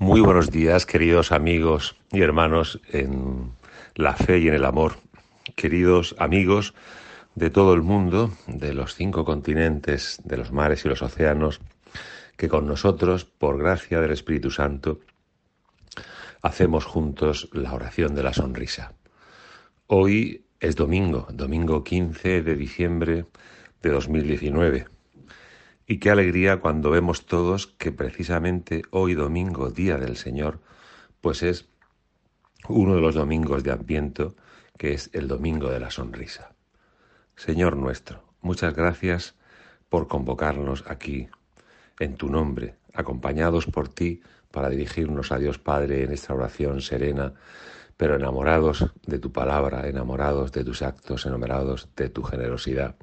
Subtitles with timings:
[0.00, 3.52] Muy buenos días, queridos amigos y hermanos en
[3.94, 4.94] la fe y en el amor.
[5.56, 6.72] Queridos amigos
[7.34, 11.60] de todo el mundo, de los cinco continentes, de los mares y los océanos,
[12.38, 15.00] que con nosotros, por gracia del Espíritu Santo,
[16.40, 18.94] hacemos juntos la oración de la sonrisa.
[19.86, 23.26] Hoy es domingo, domingo 15 de diciembre
[23.82, 24.86] de 2019.
[25.90, 30.60] Y qué alegría cuando vemos todos que precisamente hoy domingo, Día del Señor,
[31.20, 31.68] pues es
[32.68, 34.36] uno de los domingos de Adviento,
[34.78, 36.54] que es el domingo de la sonrisa.
[37.34, 39.34] Señor nuestro, muchas gracias
[39.88, 41.28] por convocarnos aquí,
[41.98, 44.22] en tu nombre, acompañados por ti
[44.52, 47.34] para dirigirnos a Dios Padre en esta oración serena,
[48.00, 52.96] pero enamorados de tu palabra, enamorados de tus actos, enamorados de tu generosidad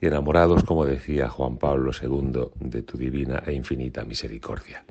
[0.00, 4.84] y enamorados, como decía Juan Pablo II, de tu divina e infinita misericordia.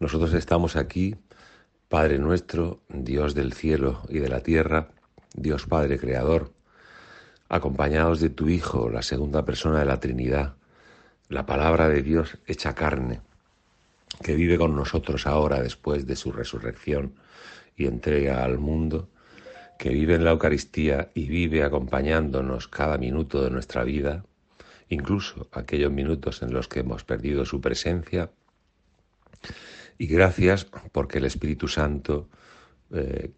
[0.00, 1.16] Nosotros estamos aquí,
[1.90, 4.88] Padre nuestro, Dios del cielo y de la tierra,
[5.34, 6.54] Dios Padre Creador,
[7.50, 10.54] acompañados de tu Hijo, la segunda persona de la Trinidad,
[11.28, 13.20] la palabra de Dios hecha carne,
[14.22, 17.16] que vive con nosotros ahora después de su resurrección
[17.76, 19.08] y entrega al mundo,
[19.78, 24.24] que vive en la Eucaristía y vive acompañándonos cada minuto de nuestra vida,
[24.88, 28.30] incluso aquellos minutos en los que hemos perdido su presencia.
[29.98, 32.28] Y gracias porque el Espíritu Santo
[32.92, 33.30] eh,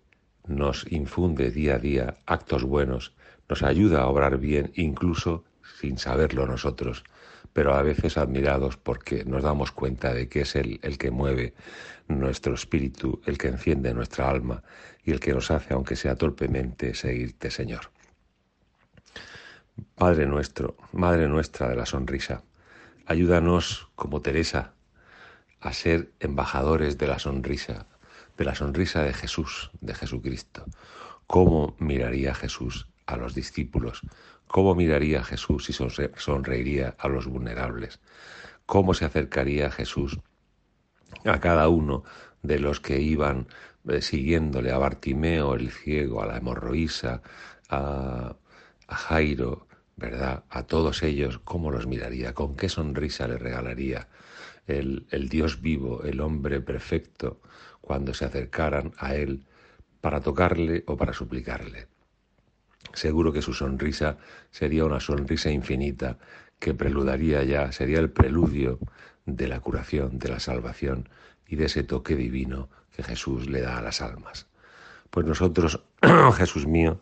[0.46, 3.14] nos infunde día a día actos buenos,
[3.48, 5.44] nos ayuda a obrar bien, incluso
[5.80, 7.04] sin saberlo nosotros,
[7.56, 11.54] pero a veces admirados porque nos damos cuenta de que es Él el que mueve
[12.06, 14.62] nuestro espíritu, el que enciende nuestra alma
[15.02, 17.90] y el que nos hace, aunque sea torpemente, seguirte, Señor.
[19.94, 22.42] Padre nuestro, Madre nuestra de la sonrisa,
[23.06, 24.74] ayúdanos, como Teresa,
[25.58, 27.86] a ser embajadores de la sonrisa,
[28.36, 30.66] de la sonrisa de Jesús, de Jesucristo.
[31.26, 34.02] ¿Cómo miraría Jesús a los discípulos?
[34.46, 38.00] ¿Cómo miraría Jesús y sonreiría a los vulnerables?
[38.64, 40.18] ¿Cómo se acercaría Jesús
[41.24, 42.04] a cada uno
[42.42, 43.48] de los que iban
[43.88, 47.22] eh, siguiéndole a Bartimeo el ciego, a la hemorroísa,
[47.68, 48.36] a,
[48.88, 50.44] Jairo, ¿verdad?
[50.48, 52.34] A todos ellos, ¿cómo los miraría?
[52.34, 54.08] ¿Con qué sonrisa le regalaría
[54.68, 57.40] el, el Dios vivo, el hombre perfecto,
[57.80, 59.44] cuando se acercaran a Él
[60.00, 61.88] para tocarle o para suplicarle?
[62.92, 64.18] Seguro que su sonrisa
[64.50, 66.18] sería una sonrisa infinita
[66.58, 68.78] que preludaría ya, sería el preludio
[69.26, 71.08] de la curación, de la salvación
[71.46, 74.46] y de ese toque divino que Jesús le da a las almas.
[75.10, 75.82] Pues nosotros,
[76.36, 77.00] Jesús mío,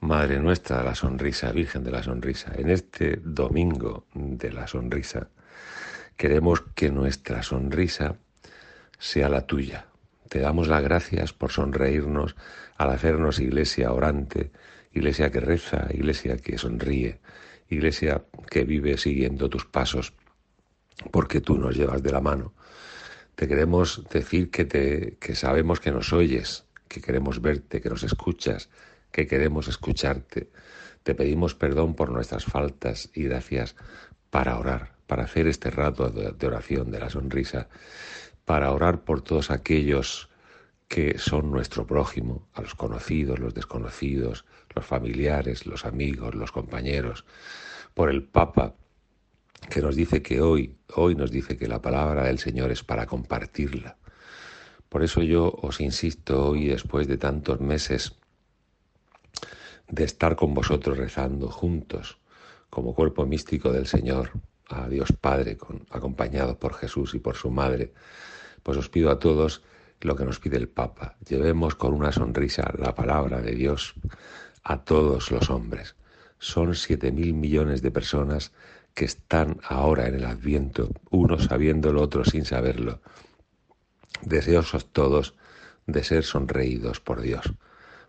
[0.00, 5.28] Madre nuestra de la sonrisa, Virgen de la sonrisa, en este domingo de la sonrisa,
[6.16, 8.16] queremos que nuestra sonrisa
[8.98, 9.84] sea la tuya.
[10.30, 12.34] Te damos las gracias por sonreírnos
[12.78, 14.50] al hacernos iglesia orante,
[14.92, 17.20] iglesia que reza, iglesia que sonríe,
[17.68, 20.12] iglesia que vive siguiendo tus pasos
[21.10, 22.52] porque tú nos llevas de la mano.
[23.34, 28.02] Te queremos decir que, te, que sabemos que nos oyes, que queremos verte, que nos
[28.02, 28.68] escuchas,
[29.10, 30.50] que queremos escucharte.
[31.02, 33.76] Te pedimos perdón por nuestras faltas y gracias
[34.30, 37.68] para orar, para hacer este rato de oración de la sonrisa,
[38.44, 40.29] para orar por todos aquellos
[40.90, 47.24] que son nuestro prójimo, a los conocidos, los desconocidos, los familiares, los amigos, los compañeros,
[47.94, 48.74] por el Papa,
[49.70, 53.06] que nos dice que hoy, hoy nos dice que la palabra del Señor es para
[53.06, 53.98] compartirla.
[54.88, 58.16] Por eso yo os insisto hoy, después de tantos meses
[59.88, 62.18] de estar con vosotros rezando juntos,
[62.68, 64.32] como cuerpo místico del Señor,
[64.68, 67.92] a Dios Padre, con, acompañado por Jesús y por su Madre,
[68.64, 69.62] pues os pido a todos
[70.00, 71.16] lo que nos pide el Papa.
[71.28, 73.94] Llevemos con una sonrisa la palabra de Dios
[74.62, 75.96] a todos los hombres.
[76.38, 78.52] Son siete mil millones de personas
[78.94, 83.00] que están ahora en el adviento, unos sabiéndolo, otros sin saberlo,
[84.22, 85.34] deseosos todos
[85.86, 87.52] de ser sonreídos por Dios.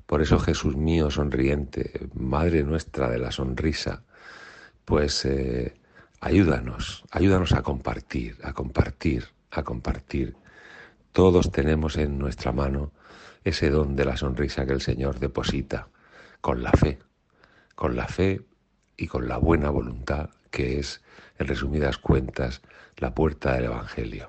[0.06, 4.04] Por eso Jesús mío sonriente, Madre nuestra de la sonrisa,
[4.86, 5.76] pues eh,
[6.20, 10.36] ayúdanos, ayúdanos a compartir, a compartir, a compartir.
[11.12, 12.92] Todos tenemos en nuestra mano
[13.44, 15.90] ese don de la sonrisa que el Señor deposita
[16.40, 17.00] con la fe,
[17.76, 18.42] con la fe
[18.96, 21.02] y con la buena voluntad que es,
[21.40, 22.62] en resumidas cuentas,
[22.98, 24.28] la puerta del Evangelio.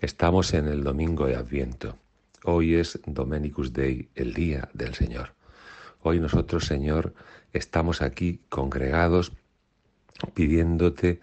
[0.00, 1.98] Estamos en el domingo de Adviento.
[2.44, 5.34] Hoy es Domenicus Dei, el día del Señor.
[6.02, 7.14] Hoy nosotros, Señor,
[7.52, 9.32] estamos aquí congregados
[10.34, 11.20] pidiéndote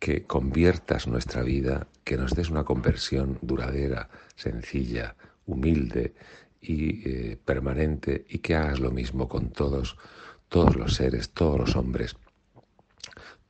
[0.00, 5.14] que conviertas nuestra vida, que nos des una conversión duradera, sencilla,
[5.46, 6.14] humilde
[6.60, 9.98] y eh, permanente y que hagas lo mismo con todos,
[10.48, 12.16] todos los seres, todos los hombres,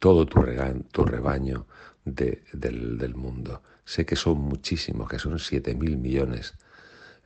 [0.01, 1.67] todo tu, rebaño
[2.05, 3.63] del, mundo.
[3.85, 6.55] Sé que son muchísimos, que son siete mil millones,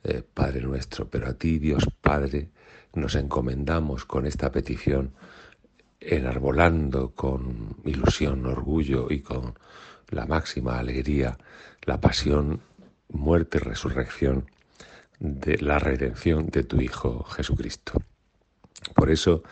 [0.03, 2.49] eh, Padre nuestro, pero a ti, Dios Padre,
[2.93, 5.13] nos encomendamos con esta petición,
[6.07, 9.57] enarbolando con ilusión, orgullo y con
[10.09, 11.37] la máxima alegría
[11.83, 12.61] la pasión,
[13.09, 14.49] muerte y resurrección
[15.19, 17.93] de la redención de tu Hijo Jesucristo.
[18.93, 19.43] Por eso,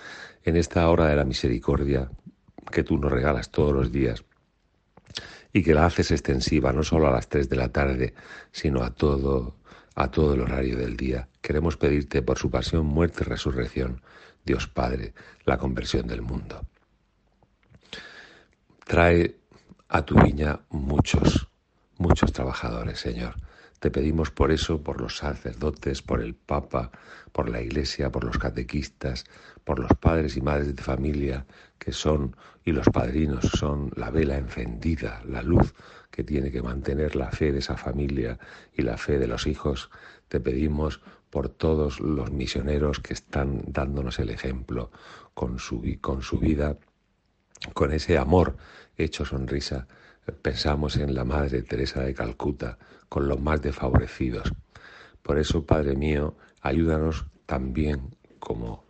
[0.44, 2.10] en esta hora de la misericordia
[2.72, 4.24] que tú nos regalas todos los días
[5.54, 8.14] y que la haces extensiva no solo a las tres de la tarde,
[8.52, 9.56] sino a todo
[9.96, 14.02] a todo el horario del día, queremos pedirte por su pasión, muerte y resurrección,
[14.46, 15.14] Dios Padre,
[15.46, 16.62] la conversión del mundo.
[18.86, 19.36] Trae
[19.90, 21.48] a tu viña muchos,
[21.98, 23.36] muchos trabajadores, Señor
[23.84, 26.90] te pedimos por eso, por los sacerdotes, por el Papa,
[27.34, 29.26] por la Iglesia, por los catequistas,
[29.66, 31.46] por los padres y madres de familia
[31.78, 35.74] que son, y los padrinos son la vela encendida, la luz
[36.10, 38.40] que tiene que mantener la fe de esa familia
[38.74, 39.90] y la fe de los hijos.
[40.30, 41.02] Te pedimos
[41.34, 44.92] por todos los misioneros que están dándonos el ejemplo
[45.34, 46.78] con su, con su vida,
[47.74, 48.56] con ese amor
[48.98, 49.88] hecho sonrisa
[50.44, 52.78] pensamos en la Madre Teresa de Calcuta,
[53.10, 54.54] con los más desfavorecidos.
[55.24, 58.86] Por eso, Padre mío, ayúdanos también, como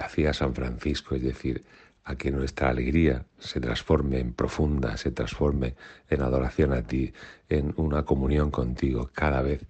[0.00, 1.64] hacía San Francisco, es decir,
[2.04, 5.74] a que nuestra alegría se transforme en profunda, se transforme
[6.08, 7.12] en adoración a ti,
[7.48, 9.66] en una comunión contigo cada vez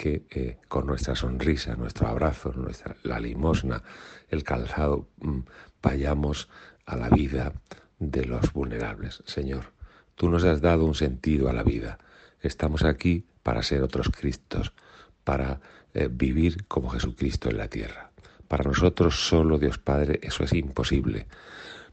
[0.00, 3.82] que eh, con nuestra sonrisa, nuestro abrazo, nuestra, la limosna,
[4.30, 5.40] el calzado, mm,
[5.82, 6.48] vayamos
[6.86, 7.52] a la vida
[7.98, 9.22] de los vulnerables.
[9.26, 9.66] Señor,
[10.20, 11.98] Tú nos has dado un sentido a la vida.
[12.42, 14.74] Estamos aquí para ser otros Cristos,
[15.24, 15.60] para
[15.94, 18.10] eh, vivir como Jesucristo en la tierra.
[18.46, 21.26] Para nosotros solo, Dios Padre, eso es imposible.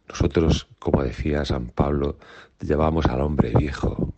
[0.10, 2.20] Nosotros, como decía San Pablo,
[2.60, 4.14] llevamos al hombre viejo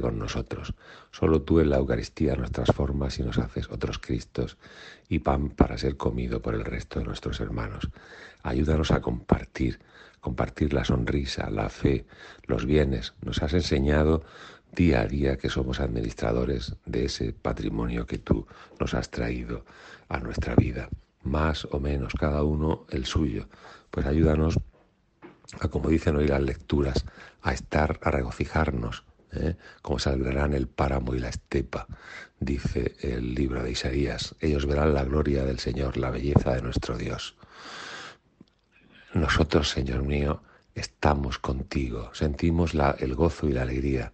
[0.00, 0.74] con nosotros.
[1.10, 4.56] Solo tú en la Eucaristía nos transformas y nos haces otros Cristos
[5.08, 7.88] y pan para ser comido por el resto de nuestros hermanos.
[8.42, 9.78] Ayúdanos a compartir
[10.22, 12.06] compartir la sonrisa, la fe,
[12.46, 13.12] los bienes.
[13.22, 14.22] Nos has enseñado
[14.70, 18.46] día a día que somos administradores de ese patrimonio que tú
[18.78, 19.64] nos has traído
[20.08, 20.88] a nuestra vida,
[21.24, 23.48] más o menos, cada uno el suyo.
[23.90, 24.60] Pues ayúdanos
[25.58, 27.04] a, como dicen hoy las lecturas,
[27.42, 29.02] a estar, a regocijarnos,
[29.32, 29.56] ¿eh?
[29.82, 31.86] como saldrán el páramo y la estepa,
[32.40, 34.34] dice el libro de Isaías.
[34.40, 37.36] Ellos verán la gloria del Señor, la belleza de nuestro Dios.
[39.14, 40.42] Nosotros, Señor mío,
[40.74, 44.12] estamos contigo, sentimos el gozo y la alegría,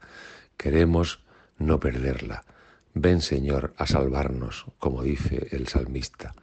[0.56, 1.20] queremos
[1.59, 2.44] no perderla.
[2.94, 6.35] Ven, Señor, a salvarnos, como dice el salmista.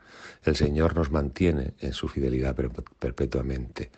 [0.43, 2.55] El Señor nos mantiene en su fidelidad
[2.99, 3.91] perpetuamente.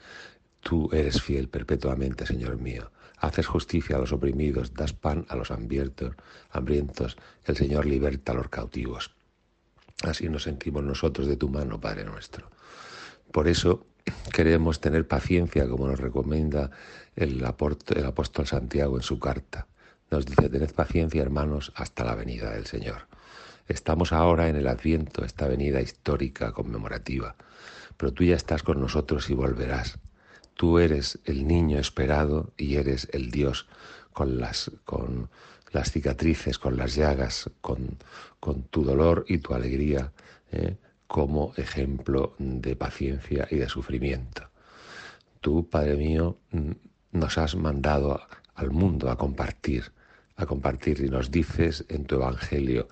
[0.61, 2.89] Tú eres fiel perpetuamente, Señor mío.
[3.17, 7.17] Haces justicia a los oprimidos, das pan a los hambrientos.
[7.45, 9.15] El Señor liberta a los cautivos.
[10.03, 12.49] Así nos sentimos nosotros de tu mano, Padre nuestro.
[13.31, 13.85] Por eso
[14.31, 16.71] queremos tener paciencia, como nos recomienda
[17.15, 19.67] el, apóstol Santiago en su carta.
[20.11, 23.07] Nos dice, tened paciencia, hermanos, hasta la venida del Señor.
[23.67, 27.35] Estamos ahora en el Adviento, esta venida histórica, conmemorativa,
[27.97, 29.99] pero tú ya estás con nosotros y volverás.
[30.57, 33.67] Tú eres el niño esperado y eres el Dios
[34.11, 35.29] con las, con
[35.71, 37.97] las cicatrices, con las llagas, con,
[38.39, 40.11] con tu dolor y tu alegría.
[40.51, 40.75] ¿eh?
[41.07, 44.49] como ejemplo de paciencia y de sufrimiento.
[45.39, 46.71] Tú, Padre mío, mm,
[47.13, 48.21] nos has mandado
[48.55, 49.91] al mundo a compartir,
[50.35, 52.89] a compartir y nos dices en tu Evangelio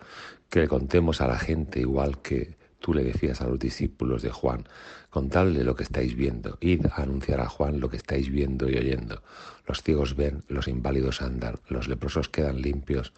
[0.50, 2.56] que le contemos a la gente igual que
[2.86, 4.68] tú le decías a los discípulos de Juan,
[5.10, 8.78] contadle lo que estáis viendo, id a anunciar a Juan lo que estáis viendo y
[8.78, 9.24] oyendo.
[9.66, 13.12] Los ciegos ven, los inválidos andan, los leprosos quedan limpios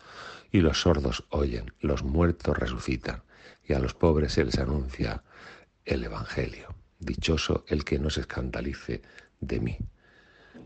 [0.53, 3.23] y los sordos oyen, los muertos resucitan
[3.67, 5.21] y a los pobres se les anuncia
[5.83, 6.73] el Evangelio.
[6.99, 9.01] Dichoso el que no se escandalice
[9.41, 9.77] de mí.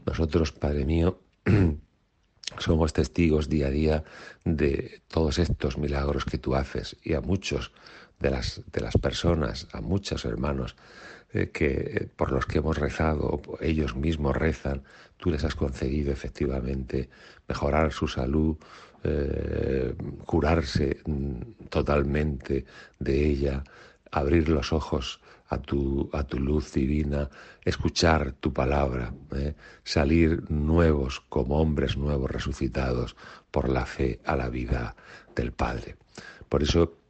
[0.05, 1.19] Nosotros, Padre mío,
[2.59, 4.03] somos testigos día a día
[4.45, 7.71] de todos estos milagros que tú haces y a muchos
[8.21, 10.75] de las, de las personas, a muchos hermanos
[11.33, 14.83] eh, que por los que hemos rezado, ellos mismos rezan,
[15.17, 17.09] tú les has concedido efectivamente
[17.47, 18.57] mejorar su salud,
[19.03, 22.65] eh, curarse mm, totalmente
[22.99, 23.63] de ella,
[24.11, 27.29] abrir los ojos a tu, a tu luz divina,
[27.65, 29.53] escuchar tu palabra, ¿eh?
[29.83, 33.15] salir nuevos como hombres nuevos resucitados
[33.51, 34.95] por la fe a la vida
[35.35, 35.97] del Padre.
[36.47, 37.00] Por eso,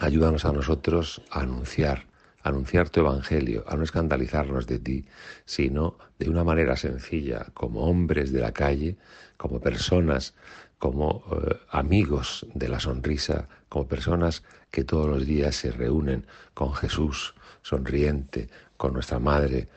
[0.00, 2.06] ayúdanos a nosotros a anunciar,
[2.42, 5.06] a anunciar tu evangelio, a no escandalizarnos de ti,
[5.44, 8.96] sino de una manera sencilla, como hombres de la calle,
[9.36, 10.34] como personas
[10.78, 16.74] como eh, amigos de la sonrisa, como personas que todos los días se reúnen con
[16.74, 19.68] Jesús sonriente, con nuestra Madre,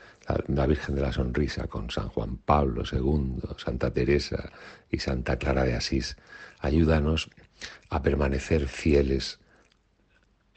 [0.47, 4.51] la, Virgen de la Sonrisa, con San Juan Pablo II, Santa Teresa
[4.91, 6.17] y Santa Clara de Asís.
[6.59, 7.29] Ayúdanos
[7.89, 9.39] a permanecer fieles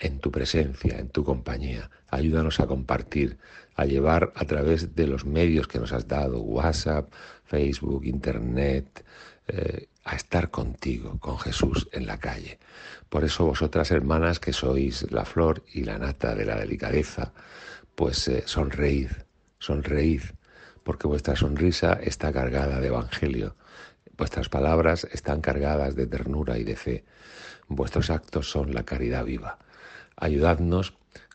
[0.02, 1.88] en tu presencia, en tu compañía.
[2.08, 3.38] Ayúdanos a compartir,
[3.76, 7.12] a llevar a través de los medios que nos has dado, WhatsApp,
[7.44, 9.04] Facebook, Internet,
[9.46, 12.58] eh, a estar contigo, con Jesús en la calle.
[13.08, 17.32] Por eso vosotras, hermanas, que sois la flor y la nata de la delicadeza,
[17.94, 19.10] pues eh, sonreíd,
[19.60, 20.22] sonreíd,
[20.82, 23.54] porque vuestra sonrisa está cargada de evangelio,
[24.18, 27.04] vuestras palabras están cargadas de ternura y de fe,
[27.68, 29.58] vuestros actos son la caridad viva.
[30.16, 30.94] Ayudadnos,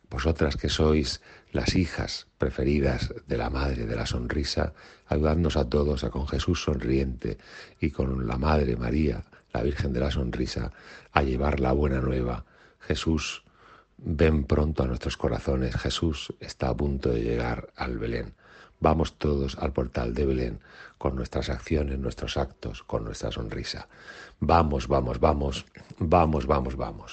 [0.10, 4.74] vosotras que sois las hijas preferidas de la Madre de la Sonrisa,
[5.08, 7.38] ayudadnos a todos a con Jesús sonriente
[7.80, 10.72] y con la Madre María, la Virgen de la Sonrisa,
[11.12, 12.46] a llevar la buena nueva.
[12.80, 13.44] Jesús,
[13.98, 15.76] ven pronto a nuestros corazones.
[15.76, 18.34] Jesús está a punto de llegar al Belén.
[18.80, 20.60] Vamos todos al portal de Belén
[20.98, 23.88] con nuestras acciones, nuestros actos, con nuestra sonrisa.
[24.40, 25.66] Vamos, vamos, vamos,
[25.98, 27.12] vamos, vamos, vamos.